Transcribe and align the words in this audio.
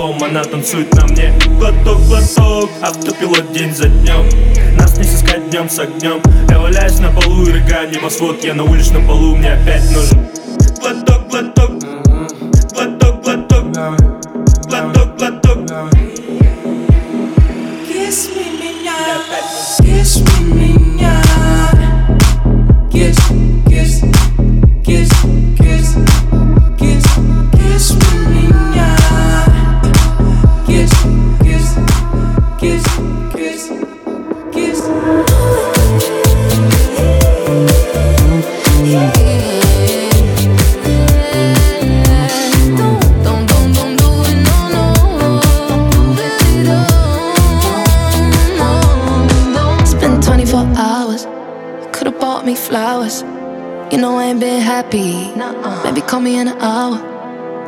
Столбом 0.00 0.22
Она 0.24 0.42
танцует 0.44 0.92
на 0.94 1.06
мне. 1.06 1.32
Глоток, 1.58 2.00
глоток 2.06 2.70
Автопилот 2.82 3.52
день 3.52 3.74
за 3.74 3.88
днем. 3.88 4.26
Нас 4.76 4.96
не 4.98 5.04
сыскать 5.04 5.50
днем 5.50 5.68
с 5.68 5.78
огнем. 5.78 6.20
Я 6.48 6.58
валяюсь 6.58 6.98
на 6.98 7.10
полу 7.10 7.46
и 7.46 7.52
рыгаю 7.52 7.90
небосвод 7.90 8.42
Я 8.44 8.54
на 8.54 8.64
уличном 8.64 9.06
полу, 9.06 9.36
мне 9.36 9.52
опять 9.52 9.90
нужен. 9.92 10.26
Глоток 10.80 11.28
Глоток, 11.28 11.72
flowers. 52.80 53.20
You 53.92 53.98
know 53.98 54.16
I 54.16 54.24
ain't 54.30 54.40
been 54.40 54.62
happy. 54.62 55.10
Maybe 55.84 56.00
call 56.00 56.20
me 56.20 56.38
in 56.40 56.48
an 56.48 56.58
hour. 56.70 56.96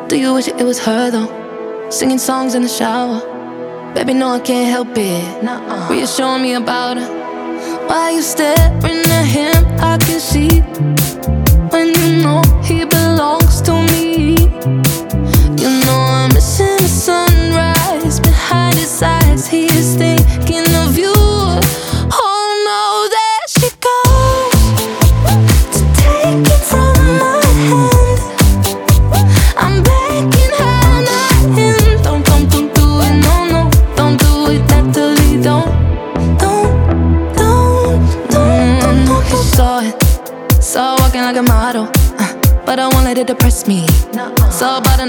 Do 0.08 0.16
you 0.18 0.32
wish 0.32 0.48
it 0.48 0.64
was 0.70 0.78
her 0.86 1.10
though? 1.10 1.30
Singing 1.90 2.22
songs 2.28 2.54
in 2.54 2.62
the 2.62 2.72
shower. 2.80 3.18
Baby, 3.94 4.14
no, 4.14 4.28
I 4.38 4.40
can't 4.40 4.70
help 4.76 4.96
it. 4.96 5.24
Reassuring 5.90 6.42
me 6.42 6.54
about 6.54 6.96
her. 6.96 7.10
Why 7.88 8.12
you 8.16 8.22
staring 8.22 9.04
at 9.20 9.26
him? 9.36 9.60
I 9.90 9.98
can 10.06 10.20
see 10.30 10.52
when 11.72 11.88
you 12.00 12.08
know 12.24 12.40
he 12.68 12.78
belongs 12.96 13.60
to 13.68 13.74
me. 13.92 14.08
You 15.62 15.70
know 15.84 16.00
I'm 16.16 16.30
missing 16.36 16.78
the 16.84 16.92
sunrise 17.08 18.18
behind 18.20 18.76
his 18.76 19.02
eyes. 19.02 19.46
He 19.46 19.66
is 19.80 19.94
thinking 19.94 20.68
of 20.84 20.96
you. 20.96 21.31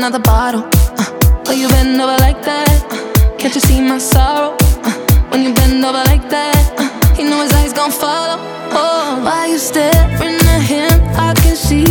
Another 0.04 0.20
bottle. 0.20 0.68
Uh, 1.00 1.46
oh, 1.48 1.54
you 1.54 1.70
bend 1.70 2.02
over 2.02 2.18
like 2.18 2.44
that. 2.44 2.68
Uh, 2.92 3.38
can't 3.38 3.56
you 3.56 3.62
see 3.62 3.80
my 3.80 3.98
sorrow? 3.98 4.54
Uh, 4.60 4.92
when 5.30 5.44
you 5.44 5.54
bend 5.54 5.86
over 5.86 6.04
like 6.12 6.28
that, 6.28 6.66
uh, 6.78 7.16
he 7.16 7.24
know 7.24 7.42
his 7.42 7.54
eyes 7.54 7.72
gon' 7.72 7.90
follow. 7.90 8.36
Oh, 8.76 9.22
why 9.24 9.46
you 9.48 9.58
staring 9.58 10.44
at 10.56 10.62
him? 10.62 10.92
I 11.16 11.34
can 11.36 11.56
see 11.56 11.86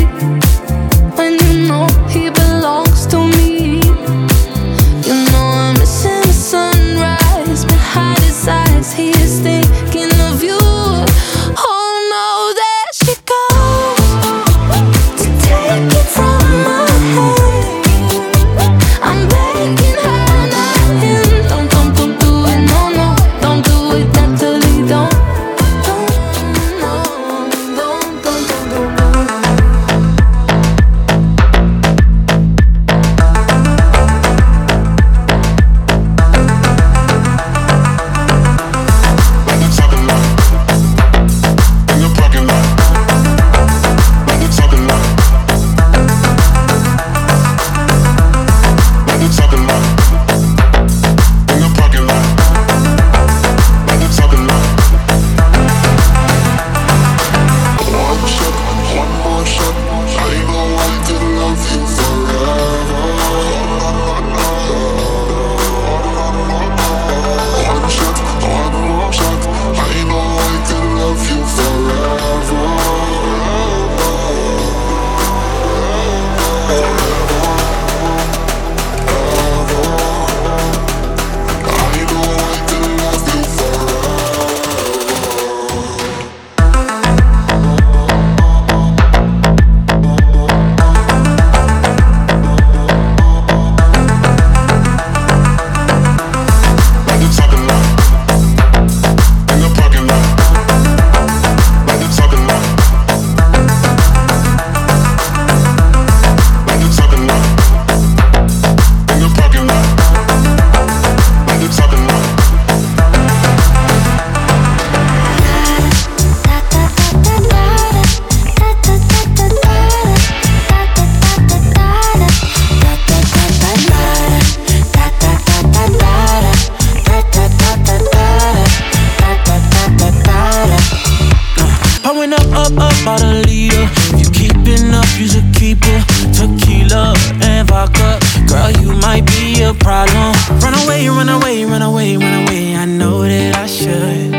up 132.62 132.72
about 132.72 133.22
a 133.22 133.42
leader. 133.46 133.84
If 134.14 134.18
you 134.22 134.30
keeping 134.30 134.94
up, 134.94 135.08
you 135.18 135.26
should 135.26 135.50
keep 135.54 135.78
it. 135.82 136.02
Tequila 136.36 137.14
and 137.42 137.68
vodka, 137.68 138.18
girl, 138.46 138.70
you 138.80 138.92
might 139.06 139.26
be 139.26 139.62
a 139.62 139.74
problem. 139.74 140.32
Run 140.62 140.74
away, 140.84 141.08
run 141.08 141.28
away, 141.28 141.64
run 141.64 141.82
away, 141.82 142.16
run 142.16 142.34
away. 142.42 142.76
I 142.76 142.84
know 142.84 143.22
that 143.22 143.56
I 143.56 143.66
should, 143.66 144.30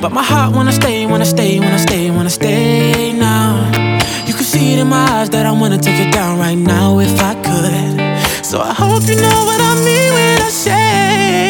but 0.00 0.10
my 0.12 0.22
heart 0.22 0.54
wanna 0.54 0.72
stay, 0.72 1.06
wanna 1.06 1.24
stay, 1.24 1.60
wanna 1.60 1.78
stay, 1.78 2.10
wanna 2.10 2.30
stay 2.30 3.12
now. 3.12 3.70
You 4.26 4.34
can 4.34 4.44
see 4.52 4.72
it 4.74 4.78
in 4.80 4.88
my 4.88 5.04
eyes 5.16 5.30
that 5.30 5.46
I 5.46 5.52
wanna 5.52 5.78
take 5.78 6.00
it 6.04 6.12
down 6.12 6.38
right 6.38 6.58
now 6.58 6.98
if 6.98 7.20
I 7.20 7.34
could. 7.46 8.44
So 8.44 8.60
I 8.60 8.72
hope 8.72 9.02
you 9.06 9.16
know 9.16 9.40
what 9.48 9.60
I 9.60 9.74
mean 9.86 10.12
when 10.16 10.42
I 10.42 10.50
say. 10.50 11.47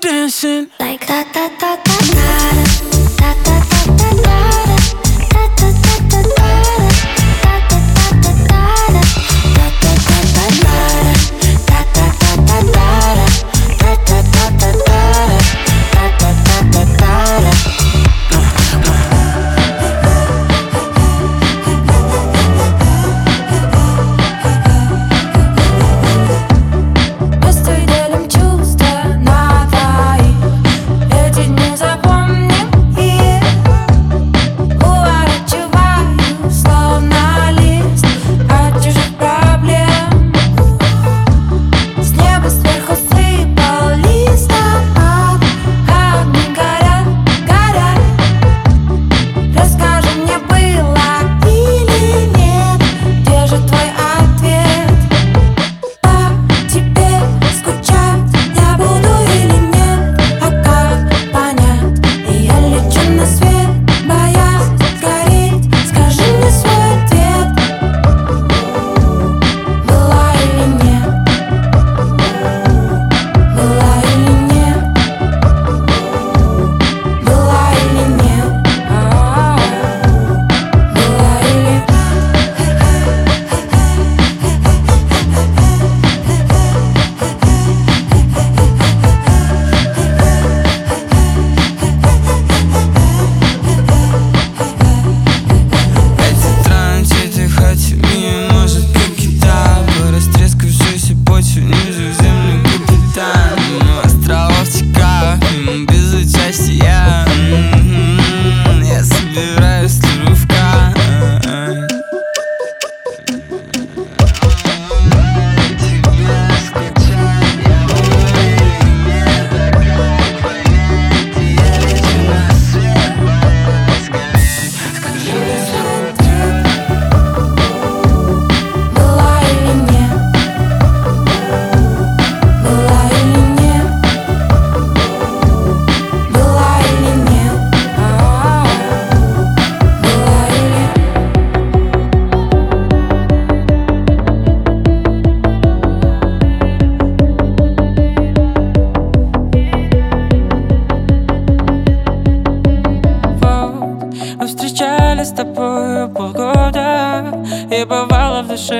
dancing 0.00 0.70
like 0.78 1.06
that, 1.06 1.32
that, 1.34 1.60
that. 1.60 2.15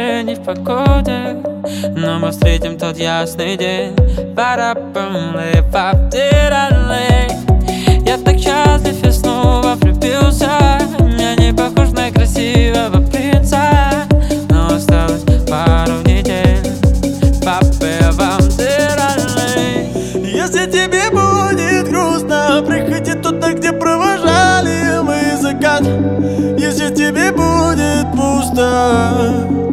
уже 0.06 0.22
не 0.22 0.34
в 0.34 0.42
погоде 0.42 1.36
Но 1.96 2.18
мы 2.18 2.30
встретим 2.30 2.78
тот 2.78 2.96
ясный 2.96 3.56
день. 3.56 3.96
Я 8.06 8.18
так 8.18 8.38
счастлив 8.38 9.04
и 9.04 9.10
снова 9.10 9.74
влюбился. 9.74 10.50
Я 11.18 11.34
не 11.34 11.52
похож 11.52 11.90
на 11.90 12.10
красивого 12.10 13.04
принца. 13.10 14.06
Но 14.48 14.74
осталось 14.74 15.24
пару 15.48 15.98
недель. 16.04 16.58
Если 20.22 20.70
тебе 20.70 21.10
будет 21.10 21.88
грустно 21.88 22.64
Приходи 22.66 23.14
туда, 23.14 23.52
где 23.52 23.72
провожали 23.72 25.00
мы 25.02 25.36
закат. 25.40 25.82
Если 26.58 26.94
тебе 26.94 27.32
будет 27.32 28.12
пусто. 28.12 29.65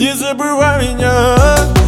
Не 0.00 0.14
забывай 0.14 0.94
меня. 0.94 1.79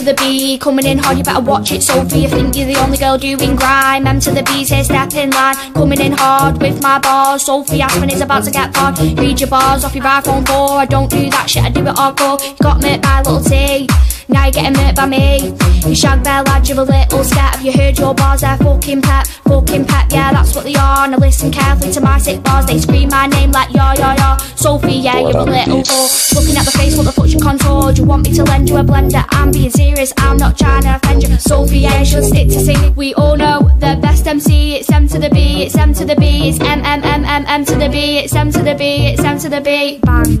To 0.00 0.06
the 0.06 0.14
B. 0.14 0.56
Coming 0.56 0.86
in 0.86 0.96
hard, 0.96 1.18
you 1.18 1.24
better 1.24 1.42
watch 1.42 1.72
it. 1.72 1.82
Sophie, 1.82 2.20
you 2.20 2.28
think 2.28 2.56
you're 2.56 2.66
the 2.66 2.76
only 2.76 2.96
girl 2.96 3.18
doing 3.18 3.54
grime. 3.54 4.06
M 4.06 4.18
to 4.20 4.30
the 4.30 4.42
B's 4.44 4.70
here, 4.70 4.82
step 4.82 5.12
in 5.12 5.28
line. 5.28 5.74
Coming 5.74 6.00
in 6.00 6.12
hard 6.12 6.58
with 6.58 6.82
my 6.82 6.98
bars. 6.98 7.44
Sophie 7.44 7.80
Aspin 7.80 8.10
is 8.10 8.22
about 8.22 8.44
to 8.44 8.50
get 8.50 8.74
hard. 8.74 8.98
Read 8.98 9.38
your 9.38 9.50
bars 9.50 9.84
off 9.84 9.94
your 9.94 10.04
iPhone 10.04 10.46
4. 10.48 10.70
I 10.78 10.86
don't 10.86 11.10
do 11.10 11.28
that 11.28 11.50
shit, 11.50 11.64
I 11.64 11.68
do 11.68 11.80
it 11.86 11.94
hardcore. 11.96 12.40
You 12.40 12.56
got 12.62 12.82
me 12.82 12.96
by 12.96 13.18
little 13.20 13.44
T. 13.44 14.09
Now 14.30 14.44
you're 14.44 14.52
getting 14.52 14.74
murked 14.74 14.96
by 14.96 15.06
me. 15.06 15.54
You 15.88 15.94
shag 15.94 16.22
bear 16.22 16.42
lad, 16.42 16.68
you're 16.68 16.78
a 16.78 16.82
little 16.82 17.24
scat. 17.24 17.56
Have 17.56 17.64
you 17.64 17.72
heard 17.72 17.98
your 17.98 18.14
bars? 18.14 18.42
They're 18.42 18.56
fucking 18.58 19.02
pep, 19.02 19.26
fucking 19.26 19.86
pep. 19.86 20.06
Yeah, 20.10 20.32
that's 20.32 20.54
what 20.54 20.64
they 20.64 20.74
are. 20.74 21.08
Now 21.08 21.18
listen 21.18 21.50
carefully 21.50 21.92
to 21.92 22.00
my 22.00 22.18
sick 22.18 22.42
bars. 22.42 22.66
They 22.66 22.78
scream 22.78 23.08
my 23.08 23.26
name 23.26 23.50
like 23.50 23.72
ya 23.72 23.92
ya 23.92 24.14
ya. 24.14 24.36
Sophie, 24.54 24.92
yeah, 24.92 25.18
you're 25.18 25.36
a 25.36 25.44
little 25.44 25.82
whore. 25.82 26.34
Looking 26.34 26.56
at 26.56 26.64
the 26.64 26.70
face, 26.72 26.96
what 26.96 27.06
the 27.06 27.12
fuck's 27.12 27.32
your 27.32 27.42
contour? 27.42 27.92
Do 27.92 28.02
you 28.02 28.06
want 28.06 28.28
me 28.28 28.34
to 28.34 28.44
lend 28.44 28.68
you 28.68 28.76
a 28.76 28.84
blender? 28.84 29.24
I'm 29.30 29.50
being 29.50 29.70
serious, 29.70 30.12
I'm 30.18 30.36
not 30.36 30.58
trying 30.58 30.82
to 30.82 30.96
offend 30.96 31.22
you. 31.22 31.36
Sophie, 31.38 31.80
yeah, 31.80 32.04
she'll 32.04 32.22
stick 32.22 32.48
to 32.48 32.60
singing. 32.60 32.94
We 32.94 33.14
all 33.14 33.36
know 33.36 33.70
the 33.78 33.98
best 34.00 34.26
MC. 34.26 34.76
It's 34.76 34.90
M 34.92 35.08
to 35.08 35.18
the 35.18 35.30
B, 35.30 35.62
it's 35.64 35.76
M 35.76 35.94
to 35.94 36.04
the 36.04 36.14
B, 36.16 36.48
it's 36.48 36.60
M 36.60 36.84
M 36.84 37.02
M 37.02 37.24
M 37.24 37.44
M 37.46 37.64
to 37.64 37.74
the 37.74 37.88
B, 37.88 38.18
it's 38.18 38.34
M 38.34 38.52
to 38.52 38.62
the 38.62 38.74
B, 38.74 39.06
it's 39.06 39.24
M 39.24 39.38
to 39.38 39.48
the 39.48 39.60
B. 39.60 39.98
Bang. 40.04 40.40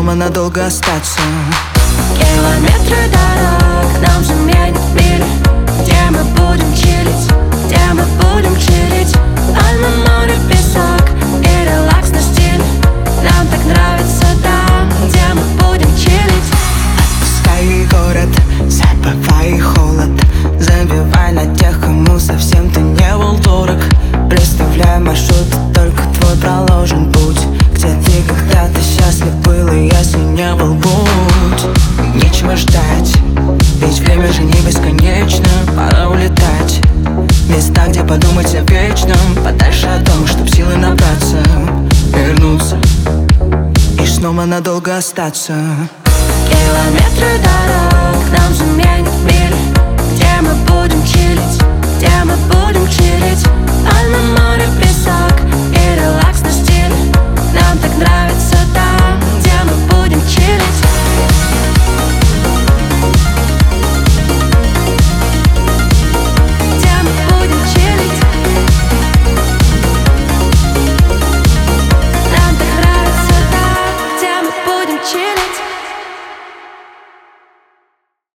снова 0.00 0.14
надолго 0.14 0.64
остаться. 0.66 1.20
Километры 2.16 2.96
дорог 3.12 4.00
нам 4.00 4.24
заменят 4.24 4.78
мир. 4.94 5.22
Где 5.82 6.00
мы 6.10 6.24
будем 6.24 6.74
чилить? 6.74 7.26
Где 7.66 7.80
мы 7.92 8.04
будем 8.18 8.56
чилить? 8.56 9.14
Пальмы, 9.54 9.90
море, 10.06 10.36
песок 10.48 11.04
и 11.42 11.64
релакс 11.68 12.10
на 12.12 12.20
стиль. 12.22 12.62
Нам 13.22 13.46
так 13.48 13.62
нравится 13.66 14.26
там, 14.42 14.88
где 15.06 15.34
мы 15.34 15.42
будем 15.62 15.94
чилить. 15.98 16.50
Отпускай 16.98 17.86
город, 17.90 18.30
забывай 18.68 19.58
холод. 19.58 20.10
Забивай 20.58 21.32
на 21.32 21.54
тех, 21.56 21.78
кому 21.78 22.18
совсем 22.18 22.70
ты 22.70 22.80
не 22.80 23.16
был 23.16 23.36
дорог 23.38 23.80
Представляй 24.30 24.98
маршрут, 24.98 25.48
только 25.74 26.02
твой 26.14 26.36
проложен 26.36 27.09
снова 44.40 44.46
надолго 44.46 44.96
остаться. 44.96 45.54
Километры 46.48 47.38
дорог 47.42 48.24
нам 48.38 48.54
заменят 48.54 48.89